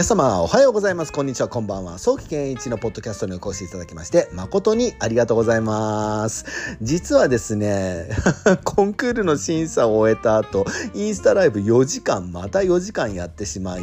[0.00, 1.12] 皆様おはようございます。
[1.12, 1.48] こんにちは。
[1.48, 1.98] こんばんは。
[1.98, 6.46] 早期健一のポッドキャストにお越しいただきまして誠にありがとうございます。
[6.80, 8.08] 実はですね
[8.64, 10.64] コンクールの審査を終えた後
[10.94, 13.82] インスタライブ4時間また4時間やってしまい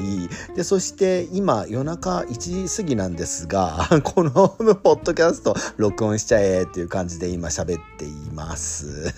[0.55, 9.13] でそして今夜中1時過ぎなんですが このポッドキャスト録音しちゃえっていう感じで今喋っています。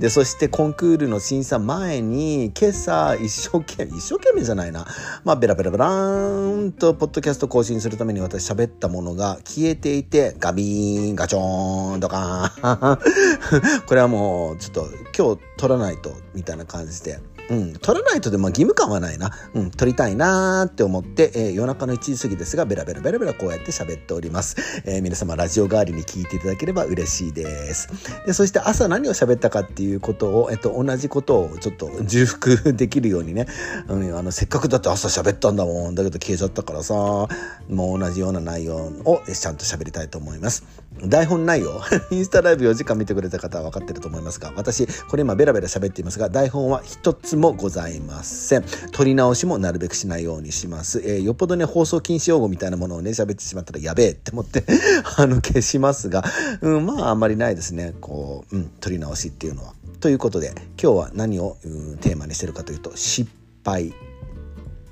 [0.00, 4.84] でそしてコンクールの審査前に今朝一生懸命一生懸命じゃないな。
[5.22, 12.52] まあベラベラベラーンンとポッドキャスト更新するために私喋ったものが消えていてガビーンガチョーンとか。
[13.86, 17.18] これはもうちょっと今日撮らないとみたいな感じで。
[17.50, 19.32] うん、取らないとでも義務感はないな。
[19.54, 24.56] うん、取りたいなって思って、えー、夜中の1時過ぎですが、ベラベラベラベラこうやって喋っております。
[24.84, 27.88] えー、皆様ラジオ代わりに聞いていただければ嬉しいです。
[28.24, 33.46] で、そして朝何を喋ったかっていうことを、えっと、同じことをちょっと重複できるようにね、
[33.88, 35.94] うん、あの、せっかくだって朝喋ったんだもん。
[35.94, 40.64] だけど消えちゃったからさ、もう同じような内容をちゃんと喋りたいと思います。
[41.04, 41.82] 台本ないよ。
[42.10, 48.64] インスタライブ4時間見てくれた方は分かってると思いますが、私、これ今ベラベラ喋っていますが、台本は一つももございません。
[48.92, 51.00] 撮り直しもなるべくしないようにします。
[51.00, 54.64] えー、よっぽどね、放送禁止用語みたいなものをね、喋ってしまったらやべえって思って
[55.16, 56.22] あの、消しますが、
[56.60, 57.94] うん、まあ、あんまりないですね。
[58.00, 59.74] こう、うん、撮り直しっていうのは。
[60.00, 63.28] ということで、今日は何を、うん、テーマにしてるかというと、失
[63.64, 63.92] 敗。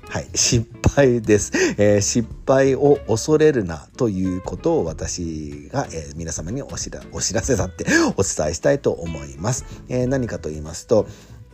[0.09, 7.85] はい、失敗です、えー、失敗を恐れるなということを私が、えー、皆様にお知らお知らせだって
[8.17, 9.65] お伝えしたいと思います。
[9.87, 11.07] えー、何かと言いますと、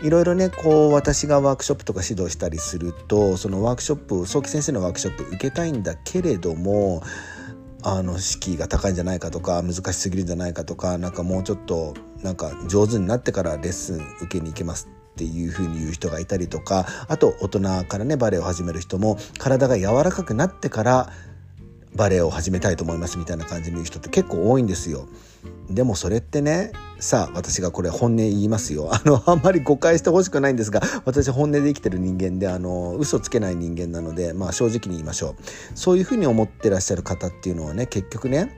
[0.05, 7.01] いろいろねこう私がワークショップとか指導したりするとそのワークショップ早期先生のワークショップ受けたいんだけれども
[7.81, 21.09] あの敷居が高いんじゃないかとか難しすぎるんじゃないかとかなんかもうちょっとなんか上手になってからレッスン受けに行けますっていうふうに言う人がいたりとかあと大人からねバレエを始める人も体が柔らかくなってから
[21.95, 25.07] バレエを始めたいと思いますみたいな感じに言う人って結構多いんですよ。
[25.69, 28.89] でもそれってねさあ私がこれ本音言いますよ。
[28.93, 35.35] あのあんまり誤解してほしくないんですが私本音で生きてる人間であの嘘つけない人間なのでまあ正直に言いましょう。
[35.75, 38.57] そういうふうに思ってらっしゃる方っていうのはね結局ね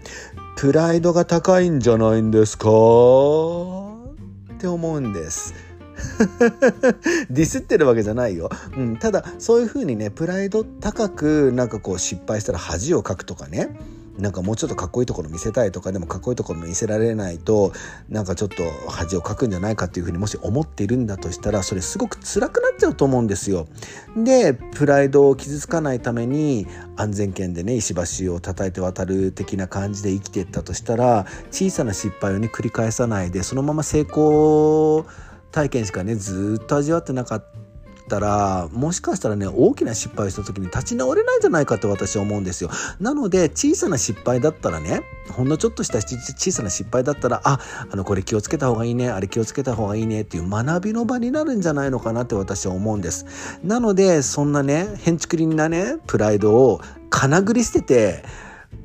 [0.56, 2.68] プライドが高いんじゃないんですか？
[2.68, 5.54] って思うんです。
[7.30, 13.76] ディスってるわけじゃないよ、うん、ただそういうふうにねプライド高くなんかこう失敗したら恥をかくとかね
[14.18, 17.72] なんかもうちょっとかっこいいところ見せたいとかでもかっこいいところ見せられないと
[18.10, 23.68] なんかちょっと恥をかくんじゃないかっていうふうにもし思っているんだとしたらそれすごく辛くなっちゃうと思うんですよ。
[24.16, 27.94] でプライドを傷つかないために安全圏でね石
[28.26, 35.06] 橋を叩いて渡る的な感じで生きていったとしたら小さな失敗をね繰り返さないでそのまま成功
[35.52, 37.67] 体験しかねずっと味わってなかった
[38.08, 42.72] ったらもしかしたらね大きな失敗をした時に立ち直れないんじゃないかって私は思うんですよ。
[43.00, 47.60] なので小さな失敗だったらねほんのちょっとした小さな失敗だったらあ
[47.92, 53.26] あのこれ気をつけた方がいいねあれ気をつけた方がいいねっていう学びの場になるんじゃないのかなって私は思うんです。
[53.64, 58.24] なのでそんなねへんちくりんなねプライドをかなぐり捨てて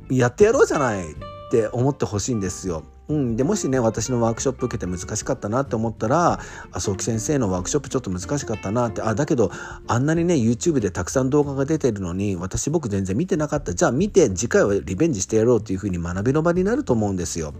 [0.09, 1.15] やってやろうじゃないっ
[1.51, 2.83] て思ってほしいんですよ。
[3.09, 6.39] うん、でもしね私のワークショップ受けて難しかったなって思ったら
[6.71, 9.51] 麻生木先生のワークショップちょっと難しかったなってあだけど
[9.87, 17.53] あんなにね YouTube でたくさん動画が出てるのに私僕全然見てなかったじゃあ見て次回はリベンジしてやろうっていうふうに学びの場になると思うんですよ。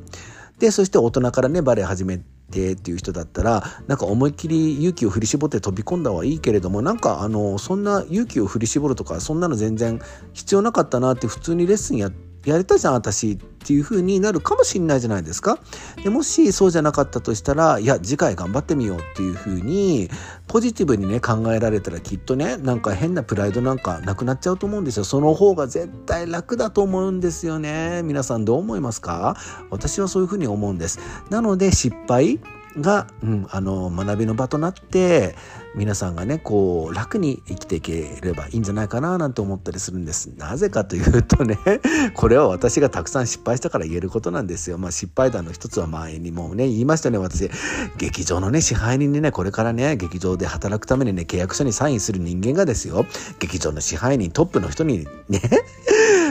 [0.59, 2.19] でそして大人からねバレエ始め
[2.51, 9.99] てっていう人だったらなんか思いっきり勇気を振り絞って飛び込んだはいいけれどもなんかあのそんな勇気を振り絞るとかそんなの全然
[10.33, 15.59] 必要なかったなって普通にレッスンやってやれたじゃん私っていう風になるかもしれないじゃないですか。
[16.03, 20.09] でもしそうじゃなかったとしたらいや次回頑張ってみようっていう風に
[20.47, 25.03] ポジティブにね考えられたらきっとねなんか変なプライドなんかなくなっちゃうと思うんですよ。
[25.05, 28.01] その方が絶対楽だと思うんですよね。
[28.03, 29.37] 皆さんどう思いますか？
[29.69, 30.99] 私はそういう風に思うんです。
[31.29, 32.39] なので失敗
[32.77, 35.35] が、うん、あの学びの場となって
[35.75, 40.27] 皆さんがねこう楽に生きていければいいんじゃないかななんて思ったりするんです。
[40.37, 41.57] なぜかというとね
[42.13, 44.77] これは私がたくさん失敗したから言えることなんですよ。
[44.77, 47.17] まあ失敗談の一つは前にもね言いましたね。
[47.17, 47.49] 私
[47.97, 53.05] 劇場のね支配人にねこれからね劇場で働くためにね契約書にサインする人間がですよ。
[53.39, 55.41] 劇場の支配人トップの人にね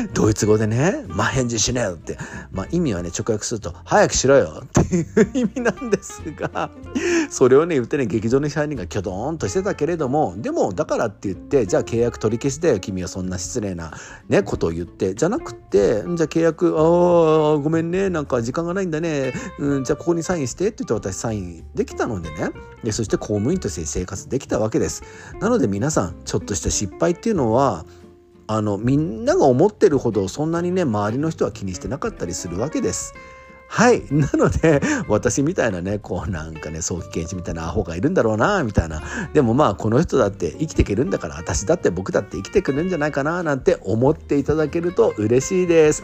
[0.14, 2.18] ドイツ語でね、まあ、返事しねよって、
[2.50, 6.70] まあ、意味はね、直訳すると、早くしろよっていう意味なんですが、
[7.32, 13.94] それをね、言ってね、劇場の支配人がキョドーンとしてたけれども、でも、だからって言って、じゃあ契約取り消しだよ、君はそんな失礼な
[14.28, 22.50] ね、ことを言って、じゃなくて、じゃあ契約、ああ、ごめんね、なんか時間がないんだね、うん、じゃあここにサインしてって言って私サインできたのでね、
[22.84, 25.02] でそして公務員として生活できたわけです。
[25.40, 27.86] なので皆さん、ちょっとした失敗っていうのは、
[28.46, 33.14] あのみんなが思ってるほどそんなにね周りの人は気にしてなかったりするわけです。
[33.74, 34.04] はい。
[34.10, 39.00] なので、私みたいなね、こうなんかね、早期検知みたいなアホがいるんだろうな、みたいな。
[39.32, 46.02] でもまあ、この人だって生きていけるんだから、私だって僕だって生きてくるんじゃないかな、なんて思っていただけると嬉しいです。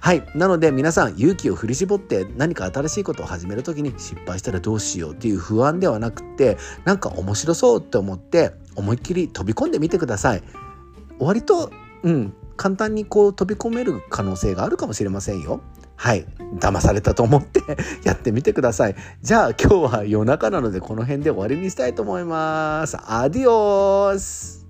[0.00, 0.26] はい。
[0.34, 10.42] なので皆さん、勇気を振り絞って何か新しいことを始めるときに失敗したらどうしようっていう不安ではなくって、なんか面白そうって思って、思いっきり飛び込んでみてください。
[11.20, 11.70] 割と、
[12.02, 15.60] うん、簡単にこう飛び込める可能性があるかもしれませんよ。
[15.96, 16.26] はい。
[16.58, 17.60] 騙されたと思って
[18.04, 18.96] やってみてください。
[19.22, 22.96] じゃあ今日は夜中なのでこの辺で終わりにしたいと思います。
[23.00, 24.63] アディオース